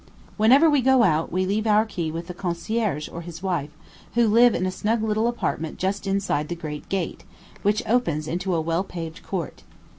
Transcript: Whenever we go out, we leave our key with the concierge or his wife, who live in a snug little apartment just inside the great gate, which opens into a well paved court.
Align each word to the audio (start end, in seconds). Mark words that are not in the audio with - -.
Whenever 0.35 0.67
we 0.67 0.81
go 0.81 1.03
out, 1.03 1.31
we 1.31 1.45
leave 1.45 1.67
our 1.67 1.85
key 1.85 2.09
with 2.09 2.25
the 2.25 2.33
concierge 2.33 3.07
or 3.07 3.21
his 3.21 3.43
wife, 3.43 3.69
who 4.15 4.27
live 4.27 4.55
in 4.55 4.65
a 4.65 4.71
snug 4.71 5.03
little 5.03 5.27
apartment 5.27 5.77
just 5.77 6.07
inside 6.07 6.47
the 6.47 6.55
great 6.55 6.89
gate, 6.89 7.23
which 7.61 7.83
opens 7.85 8.27
into 8.27 8.55
a 8.55 8.61
well 8.61 8.83
paved 8.83 9.21
court. 9.21 9.61